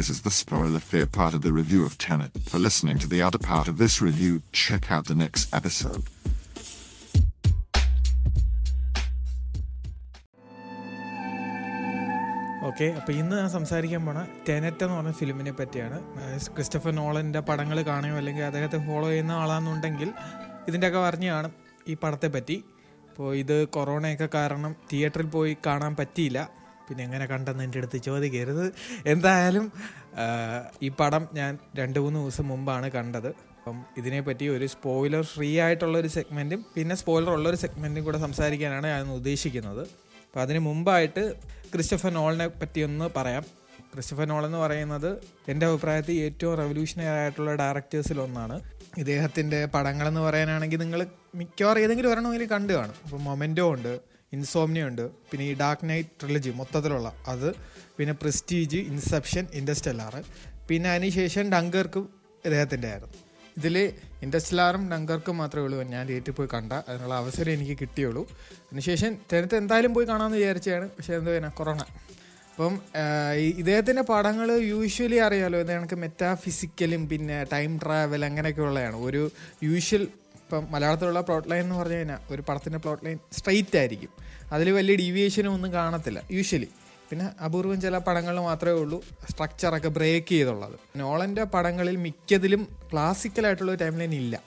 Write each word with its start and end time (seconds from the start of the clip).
This 0.00 0.08
is 0.08 0.22
the 0.22 0.30
spoiler 0.32 0.78
fear 0.80 1.04
part 1.06 1.34
of 1.34 1.42
the 1.42 1.52
review 1.52 1.84
of 1.84 1.98
Tenet. 1.98 2.30
For 2.42 2.58
listening 2.58 2.98
to 3.00 3.06
the 3.06 3.20
other 3.20 3.36
part 3.38 3.68
of 3.68 3.76
this 3.76 4.00
review, 4.00 4.40
check 4.50 4.90
out 4.90 5.04
the 5.04 5.14
next 5.14 5.42
episode. 5.52 6.04
Okay 12.62 12.86
അപ്പോൾ 12.98 13.12
ഇന്ന് 13.12 13.34
ഞാൻ 13.36 13.50
സംസാരിക്കാൻ 13.50 14.06
പോണ 14.06 14.22
Tenet 14.48 14.84
എന്ന് 14.84 14.96
പറഞ്ഞ 14.96 15.12
ഫിലിമിനെ 15.12 15.52
പറ്റിയാണ് 15.52 15.98
Christopher 16.56 16.94
നോളന്റെ 16.94 17.42
പടങ്ങൾ 17.50 17.80
കാണുകയോ 17.82 18.18
അല്ലെങ്കിൽ 18.22 18.44
അദ്ദേഹത്തെ 18.44 18.80
ഫോളോ 18.88 19.08
ചെയ്യുന്ന 19.08 19.34
ആളാണെന്നുണ്ടെങ്കിൽ 19.42 20.10
ഇതിന്റെയൊക്കെ 20.68 21.02
പറഞ്ഞു 21.08 21.30
കാണും 21.32 21.54
ഈ 21.88 21.96
പടത്തെ 22.04 22.30
പറ്റി 22.38 22.56
അപ്പോൾ 23.10 23.28
ഇത് 23.42 23.56
കൊറോണയൊക്കെ 23.76 24.30
കാരണം 24.38 24.74
തിയേറ്ററിൽ 24.92 25.30
പോയി 25.36 25.54
കാണാൻ 25.68 25.94
പറ്റിയില്ല 25.96 26.40
പിന്നെ 26.90 27.04
എങ്ങനെ 27.08 27.26
കണ്ടെന്ന് 27.26 27.64
എന്റെ 27.66 27.80
അടുത്ത് 27.82 28.00
ചോദിക്കരുത്. 28.08 28.64
എന്തായാലും 29.12 29.66
ഈ 30.82 30.90
പടം 31.00 31.24
ഞാൻ 31.40 31.58
രണ്ട് 31.80 31.98
മൂന്ന് 32.04 32.20
ദിവസം 32.20 32.48
മുമ്പാണ് 32.52 32.90
കണ്ടത്. 32.96 33.30
അപ്പം 33.58 33.78
ഇതിനെപ്പറ്റി 34.00 34.46
ഒരു 34.56 34.66
സ്പോയിലർ 34.74 35.22
ഫ്രീ 35.32 35.48
ആയിട്ടുള്ള 35.64 35.96
ഒരു 36.02 36.10
സെഗ്മെന്റും 36.16 36.60
പിന്നെ 36.76 36.94
സ്പോയിലർ 37.00 37.32
ഉള്ള 37.38 37.46
ഒരു 37.52 37.58
സെഗ്മെന്റും 37.64 38.04
കൂടെ 38.04 38.18
സംസാരിക്കാനാണ് 38.26 38.86
ഞാൻ 38.94 39.10
ഉദ്ദേശിക്കുന്നത്. 39.20 39.82
അപ്പോൾ 40.26 40.40
അതിന് 40.44 40.60
മുമ്പായിട്ട് 40.68 41.22
ക്രിസ്റ്റഫർ 41.72 42.10
നോളിനെ 42.18 42.46
പറ്റി 42.60 42.80
ഒന്ന് 42.88 43.08
പറയാം. 43.16 43.44
ക്രിസ്റ്റഫർ 43.92 44.26
നോൾ 44.30 44.42
എന്ന് 44.46 44.58
പറയുന്നത് 44.58 45.08
എന്റെ 45.50 45.64
അഭിപ്രായത്തിൽ 45.66 46.16
ഏറ്റവും 46.26 46.52
റെവല്യൂഷണറി 46.60 47.06
ആയിട്ടുള്ള 47.22 47.54
ഡയറക്ടേഴ്സിൽ 47.60 48.18
ഒന്നാണ്. 48.24 48.56
ഇദ്ദേഹത്തിന്റെ 49.00 49.58
പടങ്ങളെന്ന് 49.74 50.20
പറയാനാണെങ്കിൽ 50.20 50.80
നിങ്ങൾ 50.82 51.00
മിക്കവാറും 51.40 51.80
ഏതെങ്കിലും 51.84 52.10
ഒരെണ്ണമെങ്കിലും 52.12 52.48
കണ്ടു 52.54 52.72
കാണും. 52.72 52.96
അപ്പോൾ 53.04 53.20
മൊമെന്റോ 53.26 53.66
ഉണ്ട് 53.74 53.92
ഇൻസോമിനിയ 54.32 54.84
ഉണ്ട്. 54.84 55.04
പിന്നെ 55.30 55.46
ഈ 55.46 55.54
ഡാർക്ക് 55.54 55.88
നൈറ്റ് 55.88 56.08
ട്രിലജി 56.20 56.50
മൊത്തത്തിലുള്ള 56.50 57.08
അത്. 57.26 57.48
പിന്നെ 57.98 58.14
പ്രസ്റ്റീജ് 58.22 58.76
ഇൻസെപ്ഷൻ 58.76 59.46
ഇൻഡസ്റ്റെല്ലാറ് 59.54 60.20
പിന്നെ 60.68 60.90
അതിനുശേഷം 60.90 61.50
ഡങ്കർക്ക് 61.52 62.00
ഇദ്ദേഹത്തിന്റെ 62.44 62.88
ആയിരുന്നു 62.88 63.18
ഇതിൽ 63.56 63.76
ഇൻഡസ്റ്റലാറും 64.22 64.90
ഡങ്കർക്കും 64.90 65.36
മാത്രമേ 65.36 65.64
ഉള്ളൂ. 65.64 65.82
ഞാൻ 65.82 66.08
ഡേറ്റിൽ 66.08 66.32
പോയി 66.32 66.48
കണ്ട. 66.54 66.72
അതിനുള്ള 66.88 67.14
അവസരം 67.14 67.50
എനിക്ക് 67.52 67.76
കിട്ടിയുള്ളൂ. 67.80 68.22
അതിനുശേഷം 68.66 69.16
തെരത്ത് 69.32 69.56
എന്തായാലും 69.56 69.94
പോയി 69.94 70.06
കാണാമെന്ന് 70.06 70.38
വിചാരിച്ചതാണ്. 70.38 70.86
പക്ഷേ 70.96 71.14
എന്താ 71.14 71.30
പറയുക 71.30 71.52
കൊറോണ. 71.58 71.82
അപ്പം 72.52 72.74
ഇദ്ദേഹത്തിന്റെ 73.58 74.02
പടങ്ങൾ 74.02 74.48
യൂഷ്വലി 74.72 75.18
അറിയാലോ? 75.26 75.58
ഇത് 75.64 75.72
കണക്ക് 75.72 75.94
മെറ്റാഫിസിക്കലും 76.04 77.08
പിന്നെ 77.08 77.36
ടൈം 77.52 77.78
ട്രാവൽ 77.82 78.24
അങ്ങനെയൊക്കെ 78.24 78.62
ഉള്ളതാണ്. 78.62 78.96
ഒരു 79.08 79.22
യൂഷ്വൽ 79.62 80.08
ഇപ്പം 80.50 80.72
മലയാളത്തിലുള്ള 80.72 81.20
പ്ലോട്ട് 81.20 81.50
ലൈൻ 81.50 81.60
എന്ന് 81.60 81.74
പറഞ്ഞു 81.74 81.94
കഴിഞ്ഞാൽ 81.94 82.18
ഒരു 82.30 82.42
പടത്തിന്റെ 82.48 82.78
പ്ലോട്ട് 82.78 83.04
ലൈൻ 83.04 83.18
സ്ട്രെയിറ്റ് 83.32 83.78
ആയിരിക്കും. 83.78 84.08
അതിൽ 84.52 84.70
വലിയ 84.70 84.96
ഡീവിയേഷനും 84.96 85.52
ഒന്നും 85.52 85.72
കാണത്തില്ല 85.72 86.22
യൂഷ്വലി 86.30 86.68
പിന്നെ 87.10 87.30
അപൂർവം 87.44 87.80
ചില 87.80 87.98
പടങ്ങൾ 87.98 88.40
മാത്രമേ 88.40 88.72
ഉള്ളൂ 88.72 89.04
സ്ട്രക്ചറൊക്കെ 89.30 89.88
ബ്രേക്ക് 89.88 90.26
ചെയ്തുള്ളത്. 90.26 90.74
നോളന്റെ 90.96 91.44
പടങ്ങളിൽ 91.44 91.96
മിക്കതിലും 91.96 92.68
ക്ലാസിക്കലായിട്ടുള്ള 92.92 93.74
ടൈം 93.74 93.98
ലൈൻ 93.98 94.14
ഇല്ല. 94.14 94.40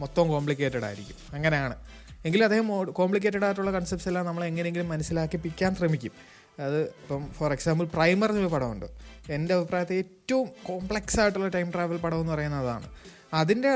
മൊത്തം 0.00 0.28
കോംപ്ലിക്കേറ്റഡ് 0.28 0.84
ആയിരിക്കും. 0.84 1.16
അങ്ങനെയാണ്. 1.34 1.76
എങ്കിലും 2.24 2.44
അദ്ദേഹം 2.44 2.92
കോംപ്ലിക്കേറ്റഡ് 2.92 3.44
ആയിട്ടുള്ള 3.44 3.70
കൺസെപ്റ്റ്സ് 3.70 4.08
എല്ലാം 4.08 4.26
നമ്മൾ 4.26 4.44
എങ്ങനെയെങ്കിലും 4.44 4.88
മനസ്സിലാക്കിപ്പിക്കാൻ 4.88 5.74
ശ്രമിക്കും. 5.74 6.12
അത് 6.60 6.80
ഇപ്പം 6.82 7.28
ഫോർ 7.28 7.52
എക്സാമ്പിൾ 7.52 7.86
പ്രൈമർ 7.86 8.28
എന്നൊരു 8.28 8.46
പടമുണ്ട്. 8.46 8.86
എന്റെ 9.30 9.54
അഭിപ്രായത്തിൽ 9.54 9.94
ഏറ്റവും 9.94 10.48
കോംപ്ലക്സ് 10.62 11.20
ആയിട്ടുള്ള 11.20 11.48
ടൈം 11.48 11.70
ട്രാവൽ 11.70 11.96
പടം 11.96 12.20
എന്ന് 12.20 12.32
പറയുന്നത് 12.32 12.60
അതാണ് 12.60 12.88
അതിന്റെ 13.34 13.70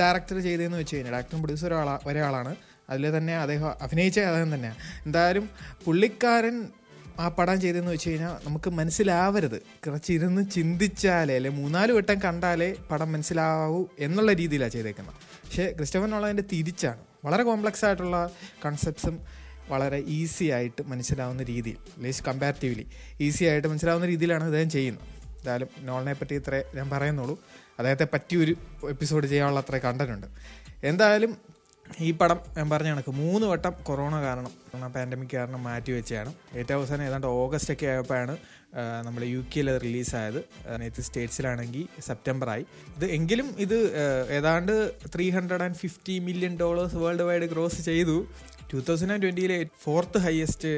ഡയറക്ടർ 0.00 0.38
ചെയ്തതെന്ന് 0.46 0.78
വെച്ച് 0.78 0.96
കഴിഞ്ഞാൽ 0.96 1.14
ഡയറക്ടറും 1.14 1.42
പ്രൊഡ്യൂസർ 1.42 1.72
ഒരാളാ 1.74 1.98
ഒരാളാണ്. 2.06 2.52
അതിൽ 2.90 3.04
തന്നെ 3.16 3.34
അദ്ദേഹം 3.36 3.70
അഭിനയിച്ച 3.84 4.18
അദ്ദേഹം 4.30 4.50
തന്നെയാണ് 4.54 4.78
എന്തായാലും 5.06 5.46
പുള്ളിക്കാരൻ 5.84 6.56
ആ 7.22 7.28
പടം 7.28 7.60
ചെയ്തതെന്ന് 7.60 7.92
വെച്ച് 7.92 8.10
കഴിഞ്ഞാൽ 8.10 8.34
നമുക്ക് 8.46 8.70
മനസ്സിലാവരുത്. 8.70 9.56
കുറച്ച് 9.86 10.10
ഇരുന്ന് 10.12 10.42
ചിന്തിച്ചാലേ 10.56 11.36
അല്ലെ 11.36 11.50
മൂന്നാൽ 11.50 11.92
വട്ടം 11.92 12.18
കണ്ടാലേ 12.24 12.68
പടം 12.90 13.08
മനസ്സിലാവൂ 13.12 13.80
എന്നുള്ള 13.98 14.32
രീതിയിലാണ് 14.32 14.74
ചെയ്തേക്കുന്നത്. 14.76 15.16
പക്ഷേ 15.44 15.66
ക്രിസ്റ്റഫൻ 15.76 16.10
നോളതിന്റെ 16.10 16.44
തിരിച്ചാണ്. 16.52 17.00
വളരെ 17.24 17.42
കോംപ്ലക്സ് 17.42 17.84
ആയിട്ടുള്ള 17.84 18.18
കൺസെപ്റ്റ്സും 18.64 19.16
വളരെ 19.72 19.98
ഈസി 20.18 20.46
ആയിട്ട് 20.56 20.82
മനസ്സിലാവുന്ന 20.90 21.42
രീതിയിൽ 21.42 21.78
അറ്റ്ലീസ്റ്റ് 21.90 22.26
കമ്പാരിറ്റീവ്ലി 22.26 22.86
ഈസി 23.20 23.44
ആയിട്ട് 23.44 23.68
മനസ്സിലാവുന്ന 23.68 24.06
രീതിയിലാണ് 24.06 24.44
അദ്ദേഹം 24.44 24.70
ചെയ്യുന്നത്. 24.76 25.06
എന്തായാലും 25.38 25.68
നോളിനെ 25.88 26.12
പറ്റി 26.12 26.34
ഇത്രേ 26.34 26.60
ഞാൻ 26.74 26.90
പറയുന്നുള്ളൂ. 26.90 27.36
അദ്ദേഹത്തെ 27.78 28.06
പറ്റിയ 28.14 28.38
ഒരു 28.38 28.54
എപ്പിസോഡ് 28.88 29.26
ചെയ്യാനുള്ള 29.26 29.60
അത്ര 29.60 29.76
കണ്ടന്റ് 29.76 30.28
എന്തായാലും 30.84 31.32
ഈ 32.00 32.10
പടം 32.12 32.38
ഞാൻ 32.56 32.70
പറഞ്ഞ 32.70 32.88
കണക്ക് 32.88 33.10
മൂന്ന് 33.10 33.46
വട്ടം 33.46 33.74
കൊറോണ 33.82 34.14
കാരണം 34.22 34.52
പാൻഡമിക് 34.94 35.36
കാരണം 35.36 35.60
മാറ്റി 35.64 35.92
വെച്ചാണ് 35.92 36.30
ഏറ്റവും 36.54 36.78
അവസാനം 36.78 37.04
ഏതാണ്ട് 37.04 37.26
ഓഗസ്റ്റ് 37.26 37.74
ഒക്കെ 37.74 37.86
ആയപ്പോഴാണ് 37.86 38.34
നമ്മൾ 39.04 39.22
യു 39.24 39.40
കെയിൽ 39.52 39.68
റിലീസായത് 39.78 40.40
നെയ്ത്ത് 40.80 41.00
സ്റ്റേറ്റ്സിലാണെങ്കിൽ 41.00 41.84
സെപ്റ്റംബറായി. 42.08 42.64
ഇത് 42.96 43.06
എങ്കിലും 43.16 43.48
ഇത് 43.58 43.78
ഏതാണ്ട് 44.38 44.74
three 45.14 45.30
hundred 45.30 45.62
and 45.62 45.74
fifty 45.74 46.18
million 46.18 46.56
dollars 46.56 46.96
worldwide 47.22 47.48
gross 47.54 47.80
ചെയ്തു 47.82 48.16
ടു 48.72 48.78
തൗസൻഡ് 48.88 49.12
ആൻഡ് 49.12 49.22
ട്വന്റിയിലെ 49.22 49.58
ഫോർത്ത് 49.84 50.18
ഹയസ്റ്റ് 50.18 50.72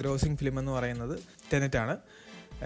ഗ്രോസിങ് 0.00 0.36
ഫിലിം 0.36 0.58
എന്ന് 0.58 0.72
പറയുന്നത് 0.72 1.14
ടെനറ്റാണ് 1.52 1.96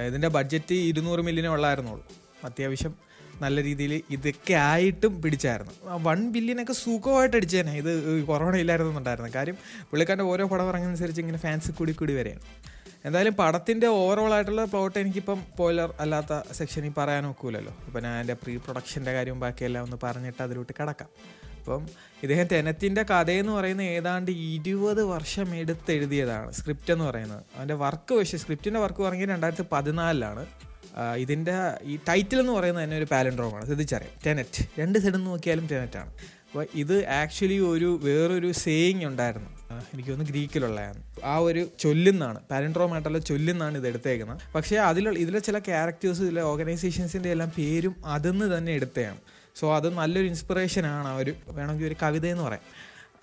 ഇതിന്റെ 0.09 0.29
ബഡ്ജറ്റ് 0.29 0.75
ഇരുന്നൂറ് 0.91 1.21
മില്യനേ 1.21 1.49
ഉള്ളായിരുന്നുള്ളൂ. 1.49 2.05
അത്യാവശ്യം 2.45 3.10
നല്ല 3.43 3.63
രീതിയിൽ 3.63 4.03
ഇതൊക്കെ 4.11 4.55
ആയിട്ടും 4.55 5.23
പിടിച്ചായിരുന്നു. 5.23 5.73
വൺ 5.85 6.31
ബില്യനൊക്കെ 6.31 6.73
സുഖമായിട്ട് 6.73 7.37
അടിച്ചേനെ. 7.37 7.73
ഇത് 7.73 8.23
കൊറോണ 8.25 8.57
ഇല്ലായിരുന്നുണ്ടായിരുന്നു 8.57 9.31
കാര്യം 9.35 9.55
പുള്ളിക്കാരന്റെ 9.91 10.25
ഓരോ 10.25 10.47
പടം 10.47 10.69
ഇറങ്ങുന്നതനുസരിച്ച് 10.69 11.21
ഇങ്ങനെ 11.21 11.39
ഫാൻസ് 11.39 11.73
കൂടി 11.73 11.93
കൂടി 11.93 12.13
വരെയാണ്. 12.13 12.41
എന്തായാലും 13.05 13.35
പടത്തിന്റെ 13.35 13.87
ഓവറോൾ 13.87 14.35
ആയിട്ടുള്ള 14.35 14.65
പ്ലോട്ട് 14.65 14.99
എനിക്കിപ്പം 14.99 15.43
പോയിലർ 15.57 15.95
അല്ലാത്ത 16.01 16.53
സെക്ഷനിൽ 16.53 16.93
പറയാൻ 16.99 17.27
ഒക്കൂലല്ലോ. 17.27 17.77
അപ്പം 17.87 18.03
ഞാൻ 18.03 18.21
എന്റെ 18.21 18.35
പ്രീ 18.35 18.57
പ്രൊഡക്ഷന്റെ 18.57 19.13
കാര്യവും 19.13 19.41
ബാക്കിയെല്ലാം 19.41 19.85
ഒന്ന് 19.85 19.97
പറഞ്ഞിട്ട് 20.03 20.43
അതിലോട്ട് 20.43 20.73
കിടക്കാം. 20.81 21.09
അപ്പം 21.59 21.87
ഇദ്ദേഹം 22.23 22.47
തെനത്തിന്റെ 22.53 23.03
കഥയെന്ന് 23.03 23.53
പറയുന്നത് 23.53 23.87
ഏതാണ്ട് 23.87 24.31
ഇരുപത് 24.31 25.03
വർഷം 25.03 25.55
എടുത്ത് 25.55 25.93
എഴുതിയതാണ് 25.93 26.53
സ്ക്രിപ്റ്റ് 26.53 26.93
എന്ന് 26.93 27.05
പറയുന്നത്. 27.05 27.45
അവന്റെ 27.57 27.75
വർക്ക് 27.75 28.15
പക്ഷേ 28.15 28.39
സ്ക്രിപ്റ്റിന്റെ 28.39 28.81
വർക്ക് 28.81 29.03
പറഞ്ഞത് 29.03 29.29
രണ്ടായിരത്തി 29.29 29.65
പതിനാലിലാണ്. 29.73 30.47
ഇതിന്റെ 31.19 31.55
ഈ 31.85 31.99
ടൈറ്റിൽ 32.09 32.41
എന്ന് 32.41 32.53
പറയുന്നത് 32.53 32.85
തന്നെ 32.85 32.97
ഒരു 32.97 33.07
പാലൻഡ്രോമാണ് 33.11 33.67
ശ്രദ്ധിച്ചറിയാം. 33.67 34.15
ടെനറ്റ് 34.27 34.81
രണ്ട് 34.81 34.99
സൈഡിൽ 34.99 35.17
നിന്ന് 35.17 35.31
നോക്കിയാലും 35.31 35.67
ടെനറ്റാണ് 35.67 36.13
അപ്പോൾ 36.47 36.67
ഇത് 36.75 37.07
ആക്ച്വലി 37.07 37.59
ഒരു 37.59 38.01
വേറൊരു 38.03 38.53
സേയിങ് 38.53 39.05
ഉണ്ടായിരുന്നു. 39.05 39.51
എനിക്കൊന്ന് 39.95 40.25
ഗ്രീക്കിലുള്ളതാണ്. 40.25 41.03
ആ 41.25 41.37
ഒരു 41.39 41.69
ചൊല്ലുന്നാണ് 41.79 42.39
പാലൻഡ്രോമായിട്ടുള്ള 42.51 43.19
ചൊല്ലുന്നാണ് 43.19 43.79
ഇത് 43.79 43.87
എടുത്തേക്കുന്നത്. 43.87 44.41
പക്ഷേ 44.55 44.77
അതിലുള്ള 44.77 45.19
ഇതിലെ 45.19 45.39
ചില 45.39 45.59
ക്യാരക്ടേഴ്സ് 45.59 46.23
ഇതിലെ 46.23 46.43
ഓർഗനൈസേഷൻസിന്റെ 46.43 47.31
എല്ലാം 47.31 47.53
പേരും 47.59 47.95
അതിന്ന് 48.07 48.59
തന്നെ 48.59 48.73
എടുത്തതാണ്. 48.73 49.21
സോ 49.61 49.77
അത് 49.77 49.95
നല്ലൊരു 49.95 50.27
ഇൻസ്പിറേഷനാണ് 50.27 51.09
ആ 51.09 51.17
ഒരു 51.17 51.35
വേണമെങ്കിൽ 51.49 51.87
ഒരു 51.87 51.97
കവിത 52.03 52.27
എന്ന് 52.27 52.43
പറയാം. 52.43 52.65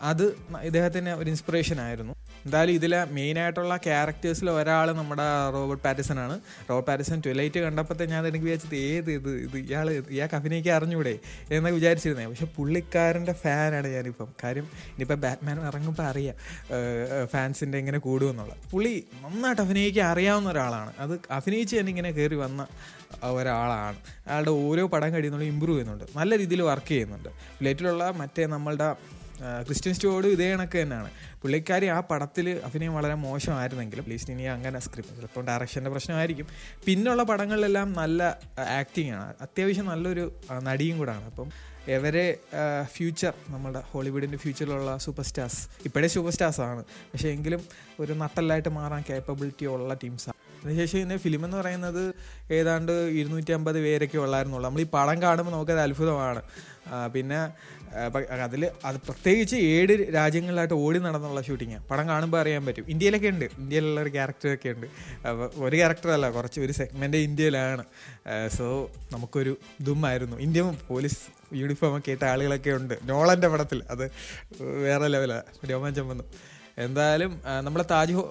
അത് 0.02 0.24
ഇദ്ദേഹത്തിന് 0.64 1.10
ഒരു 1.10 1.30
ഇൻസ്പിറേഷൻ 1.30 1.82
ആയിരുന്നു. 1.82 2.14
എന്തായാലും 2.46 2.74
ഇതിലെ 2.74 3.06
മെയിനായിട്ടുള്ള 3.06 3.78
ക്യാരക്ടേഴ്സിൽ 3.78 4.50
ഒരാൾ 4.50 4.92
നമ്മുടെ 4.92 5.26
റോബർട്ട് 5.54 5.84
പാറ്റിസൺ 5.84 6.20
ആണ് 6.20 6.36
റോബർട്ട് 6.70 6.88
പാറ്റിസൺ 6.88 7.22
ട്വലൈറ്റ് 7.26 7.60
കണ്ടപ്പോൾ 7.60 8.06
ഞാൻ 8.06 8.28
എനിക്ക് 8.28 8.46
വിചാരിച്ചത് 8.46 8.76
ഏത് 8.76 9.12
ഇത്? 9.12 9.30
ഇത് 9.30 9.58
ഇയാൾ 9.58 9.90
ഇയാൾക്ക് 9.92 10.36
അഭിനയിക്കാൻ 10.36 10.76
അറിഞ്ഞൂടെ? 10.76 11.20
എന്നൊക്കെ 11.52 11.76
വിചാരിച്ചിരുന്നേ. 11.78 12.26
പക്ഷെ 12.26 12.46
പുള്ളിക്കാരന്റെ 12.58 13.34
ഫാനാണ് 13.34 13.88
ഞാനിപ്പം. 13.88 14.30
കാര്യം 14.44 14.68
ഇനിയിപ്പോൾ 14.92 15.20
ബാറ്റ്മാൻ 15.26 15.60
ഇറങ്ങുമ്പോൾ 15.68 16.04
അറിയാം 16.04 16.36
ഫാൻസിന്റെ 17.34 17.78
ഇങ്ങനെ 17.78 17.98
കൂടുമെന്നുള്ളത് 17.98 18.72
പുള്ളി 18.72 19.04
നന്നായിട്ട് 19.26 19.62
അഭിനയിക്കാൻ 19.62 20.08
അറിയാവുന്ന 20.12 20.50
ഒരാളാണ്. 20.50 20.94
അത് 21.00 21.20
അഭിനയിച്ച് 21.32 21.76
തന്നെ 21.80 21.90
ഇങ്ങനെ 21.90 22.12
കയറി 22.12 22.36
വന്ന 22.36 22.68
ഒരാളാണ്. 23.24 23.98
അയാളുടെ 24.28 24.52
ഓരോ 24.52 24.88
പടം 24.88 25.14
കഴിയുന്നുള്ള 25.14 25.46
ഇമ്പ്രൂവ് 25.46 25.78
ചെയ്യുന്നുണ്ട്. 25.78 26.18
നല്ല 26.20 26.38
രീതിയിൽ 26.38 26.62
വർക്ക് 26.62 26.88
ചെയ്യുന്നുണ്ട്. 26.88 27.30
പ്ലേറ്റിലുള്ള 27.60 28.12
മറ്റേ 28.22 28.46
നമ്മളുടെ 28.46 28.90
ക്രിസ്ത്യൻ 29.68 29.94
സ്റ്റോഡ് 29.94 30.28
ഇതേ 30.28 30.52
കണക്ക് 30.52 30.78
തന്നെയാണ്. 30.82 31.10
പുള്ളിക്കാരി 31.42 31.86
ആ 31.86 32.00
പടത്തിൽ 32.00 32.62
അഭിനയം 32.66 32.96
വളരെ 32.96 33.14
മോശമായിരുന്നെങ്കിലും 33.14 34.04
പ്ലീസ്റ്റ് 34.04 34.34
ഇനി 34.34 34.44
അങ്ങനെ 34.44 34.80
സ്ക്രിപ്റ്റ് 34.80 35.16
ചിലപ്പോൾ 35.16 35.46
ഡയറക്ഷന്റെ 35.46 35.90
പ്രശ്നമായിരിക്കും. 35.90 36.48
പിന്നുള്ള 36.86 37.24
പടങ്ങളിലെല്ലാം 37.24 37.94
നല്ല 37.94 38.40
ആക്ടിങ് 38.60 39.12
ആണ്. 39.12 39.34
അത്യാവശ്യം 39.42 39.86
നല്ലൊരു 39.86 40.26
നടിയും 40.64 40.98
കൂടാണ്. 40.98 41.26
അപ്പം 41.26 41.50
എവരെ 41.88 42.38
ഫ്യൂച്ചർ 42.84 43.34
നമ്മുടെ 43.50 43.82
ഹോളിവുഡിന്റെ 43.92 44.38
ഫ്യൂച്ചറിലുള്ള 44.38 44.98
സൂപ്പർ 44.98 45.24
സ്റ്റാർസ് 45.24 45.62
ഇപ്പോഴേ 45.86 46.08
സൂപ്പർ 46.08 46.32
സ്റ്റാർസ് 46.32 46.62
ആണ്. 46.62 46.84
പക്ഷേ 46.84 47.30
എങ്കിലും 47.30 47.62
ഒരു 48.00 48.14
നട്ടലായിട്ട് 48.14 48.70
മാറാൻ 48.70 49.04
കേപ്പബിലിറ്റി 49.10 49.66
ഉള്ള 49.66 49.94
ടീംസാണ് 49.94 50.36
അതിനുശേഷം 50.64 50.98
ഇതിന്റെ 50.98 51.18
ഫിലിം 51.18 51.46
എന്ന് 51.46 51.58
പറയുന്നത് 51.58 52.14
ഏതാണ്ട് 52.54 52.92
ഇരുന്നൂറ്റി 52.92 53.52
അമ്പത് 53.52 53.80
പേരൊക്കെ 53.82 54.18
ഉള്ളായിരുന്നുള്ളൂ. 54.18 54.70
നമ്മൾ 54.70 54.82
ഈ 54.82 54.86
പടം 54.86 55.22
കാണുമ്പോൾ 55.22 55.52
നമുക്കത് 55.52 55.80
അത്ഭുതമാണ്. 55.80 56.42
പിന്നെ 57.14 57.40
അതിൽ 58.46 58.64
അത് 58.86 58.98
പ്രത്യേകിച്ച് 59.08 59.56
ഏഴ് 59.56 60.14
രാജ്യങ്ങളിലായിട്ട് 60.14 60.74
ഓടി 60.86 61.00
നടന്നുള്ള 61.00 61.42
ഷൂട്ടിങ്ങാണ് 61.42 61.84
പടം 61.92 62.06
കാണുമ്പോൾ 62.10 62.40
അറിയാൻ 62.40 62.66
പറ്റും. 62.66 62.86
ഇന്ത്യയിലൊക്കെ 62.94 63.30
ഉണ്ട്. 63.34 63.46
ഇന്ത്യയിലുള്ള 63.62 64.02
ഒരു 64.02 64.12
ക്യാരക്ടറൊക്കെ 64.18 64.70
ഉണ്ട്. 64.70 64.88
ഒരു 65.66 65.76
ക്യാരക്ടറല്ല 65.76 66.30
കുറച്ച് 66.38 66.60
ഒരു 66.66 66.72
സെഗ്മെന്റ് 66.72 67.18
ഇന്ത്യയിലാണ്. 67.18 67.86
സോ 68.58 68.68
നമുക്കൊരു 69.12 69.58
ഇതുമായിരുന്നു. 69.80 70.38
ഇന്ത്യ 70.38 70.64
പോലീസ് 70.88 71.22
യൂണിഫോം 71.56 71.98
ഒക്കെ 71.98 72.12
ഇട്ട 72.12 72.24
ആളുകളൊക്കെ 72.34 72.72
ഉണ്ട്. 72.82 72.96
നോളന്റെ 73.04 73.48
പടത്തിൽ. 73.48 73.82
അത് 73.94 74.06
വേറെ 74.86 75.08
ലെവലാണ് 75.08 75.70
രോമാഞ്ചം 75.72 76.08
വന്നു. 76.10 76.26
എന്തായാലും 76.86 77.32
നമ്മുടെ 77.66 77.86
താജ് 77.92 78.14
ഹോ 78.14 78.24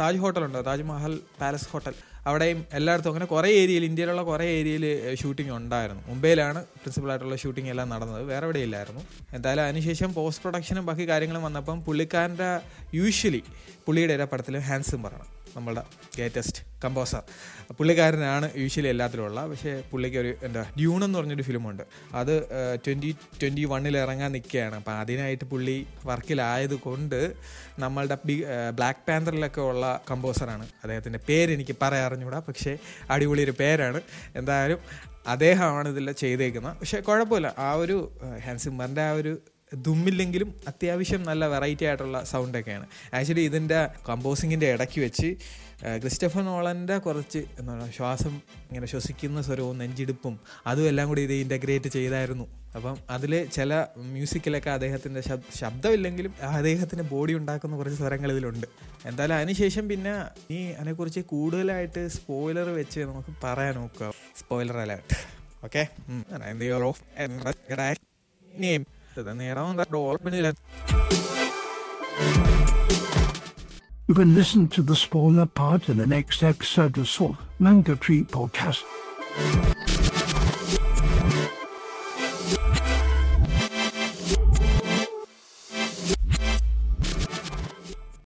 Taj 0.00 0.18
ഹോട്ടലുണ്ടോ? 0.18 0.62
Taj Mahal 0.62 1.20
palace 1.40 1.68
hotel. 1.68 1.94
അവിടെയും 2.26 2.66
എല്ലായിടത്തും 2.72 3.08
അങ്ങനെ 3.08 3.26
കുറേ 3.26 3.50
ഏരിയയിൽ 3.50 3.84
ഇന്ത്യയിലുള്ള 3.84 4.22
കുറേ 4.22 4.46
ഏരിയയിൽ 4.46 5.14
ഷൂട്ടിംഗ് 5.14 5.52
ഉണ്ടായിരുന്നു. 5.52 6.02
മുംബൈയിലാണ് 6.06 6.64
പ്രിൻസിപ്പലായിട്ടുള്ള 6.64 7.36
ഷൂട്ടിംഗ് 7.36 7.70
എല്ലാം 7.70 7.88
നടന്നത്. 7.88 8.22
വേറെ 8.22 8.44
എവിടെ 8.46 8.58
ഇല്ലായിരുന്നു. 8.58 9.02
എന്തായാലും 9.32 9.62
അതിനുശേഷം 9.62 10.14
പോസ്റ്റ് 10.14 10.42
പ്രൊഡക്ഷനും 10.42 10.86
ബാക്കി 10.86 11.08
കാര്യങ്ങളും 11.08 11.42
വന്നപ്പം 11.42 11.84
പുള്ളിക്കാരന്റെ 11.84 12.50
യൂഷ്വലി 12.94 13.42
പുള്ളിയുടെ 13.86 14.12
എല്ലാ 14.12 14.26
പടത്തിലും 14.32 14.60
ഹാൻസും 14.60 15.02
പറയണം 15.02 15.30
നമ്മളുടെ 15.56 15.82
ലേറ്റസ്റ്റ് 16.18 16.67
കമ്പോസർ. 16.84 17.22
പുള്ളിക്കാരനാണ് 17.78 18.46
യൂഷ്വലി 18.56 18.88
എല്ലാത്തിലും 18.88 19.24
ഉള്ള 19.24 19.40
പക്ഷേ 19.46 19.72
പുള്ളിക്ക് 19.90 20.18
ഒരു 20.22 20.32
എന്താ 20.42 20.62
ഡ്യൂൺ 20.78 21.04
എന്ന് 21.04 21.18
പറഞ്ഞൊരു 21.18 21.44
ഫിലിമുണ്ട്. 21.48 21.82
അത് 22.14 22.34
ട്വന്റി 22.86 23.10
ട്വന്റി 23.40 23.64
വണ്ണിൽ 23.64 23.98
ഇറങ്ങാൻ 23.98 24.32
നിൽക്കുകയാണ്. 24.32 24.76
അപ്പം 24.76 24.94
അതിനായിട്ട് 25.02 25.44
പുള്ളി 25.44 25.76
വർക്കിലായത് 26.04 26.76
കൊണ്ട് 26.86 27.20
നമ്മളുടെ 27.78 28.18
ബി 28.26 28.36
ബ്ലാക്ക് 28.74 29.04
പാന്തറിലൊക്കെ 29.08 29.60
ഉള്ള 29.60 29.84
കമ്പോസറാണ്. 30.10 30.66
അദ്ദേഹത്തിന്റെ 30.82 31.20
പേര് 31.28 31.52
എനിക്ക് 31.58 31.76
പറയാൻ 31.82 32.06
അറിഞ്ഞൂടാ 32.06 32.40
പക്ഷേ 32.48 32.74
അടിപൊളി 33.10 33.42
ഒരു 33.42 33.54
പേരാണ്. 33.60 34.00
എന്തായാലും 34.36 34.80
അദ്ദേഹമാണ് 35.26 35.88
ഇതിൽ 35.88 36.12
ചെയ്തേക്കുന്നത്. 36.12 36.76
പക്ഷേ 36.80 36.98
കുഴപ്പമില്ല. 37.00 37.48
ആ 37.58 37.70
ഒരു 37.84 37.96
ഹാൻസിമറിന്റെ 38.44 39.02
ആ 39.02 39.12
ഒരു 39.12 39.32
ദുമ്മില്ലെങ്കിലും 39.72 40.54
അത്യാവശ്യം 40.66 41.22
നല്ല 41.22 41.46
വെറൈറ്റി 41.46 41.84
ആയിട്ടുള്ള 41.84 42.24
സൗണ്ടൊക്കെയാണ് 42.24 42.86
ആക്ച്വലി 43.14 43.40
ഇതിന്റെ 43.40 43.80
കമ്പോസിങ്ങിന്റെ 44.08 44.68
ഇടയ്ക്ക് 44.74 45.00
വെച്ച് 45.00 45.28
ക്രിസ്റ്റഫർ 46.02 46.42
നോളന്റെ 46.42 46.98
കുറച്ച് 46.98 47.38
എന്താ 47.58 47.72
പറയുക 47.72 47.90
ശ്വാസം 47.96 48.34
ഇങ്ങനെ 48.68 48.86
ശ്വസിക്കുന്ന 48.86 49.42
സ്വരവും 49.42 49.78
നെഞ്ചിടിപ്പും 49.78 50.34
അതും 50.66 50.88
എല്ലാം 50.88 51.08
കൂടി 51.08 51.22
ഇത് 51.22 51.32
ഇന്റഗ്രേറ്റ് 51.32 51.88
ചെയ്തായിരുന്നു. 51.88 52.46
അപ്പം 52.74 52.96
അതിൽ 53.10 53.32
ചില 53.46 53.74
മ്യൂസിക്കിലൊക്കെ 54.14 54.70
അദ്ദേഹത്തിന്റെ 54.70 55.20
ശബ്ദമില്ലെങ്കിലും 55.60 56.32
അദ്ദേഹത്തിന്റെ 56.58 57.04
ബോഡി 57.12 57.34
ഉണ്ടാക്കുന്ന 57.34 57.76
കുറച്ച് 57.76 57.98
സ്വരങ്ങൾ 57.98 58.32
ഇതിലുണ്ട്. 58.32 58.66
എന്തായാലും 59.08 59.36
അതിനുശേഷം 59.36 59.88
പിന്നെ 59.88 60.14
ഈ 60.50 60.60
അതിനെക്കുറിച്ച് 60.72 61.20
കൂടുതലായിട്ട് 61.20 62.08
സ്പോയിലർ 62.08 62.68
വെച്ച് 62.80 63.00
നമുക്ക് 63.00 63.34
പറയാൻ 63.44 63.74
നോക്കുക 63.74 64.10
spoiler 64.36 64.78
alert 64.78 65.16
okay 65.64 65.84
name 68.58 68.84
നേരം 69.41 69.81
ഡോൾപ്പിനില്ല 69.95 70.51
You 74.09 74.15
can 74.19 74.31
listen 74.39 74.63
to 74.75 74.81
the 74.89 74.95
spoiler 75.03 75.45
part 75.59 75.83
in 75.91 75.97
the 76.01 76.07
next 76.15 76.39
episode 76.43 76.97
of 77.03 77.07
Soul 77.13 77.33
Manga 77.65 77.95
Tree 77.95 78.23
Podcast. 78.35 78.83